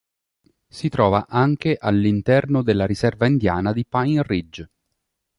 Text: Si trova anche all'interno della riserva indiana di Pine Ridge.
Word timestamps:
Si 0.67 0.89
trova 0.89 1.27
anche 1.29 1.77
all'interno 1.79 2.63
della 2.63 2.87
riserva 2.87 3.27
indiana 3.27 3.71
di 3.71 3.85
Pine 3.85 4.23
Ridge. 4.23 4.69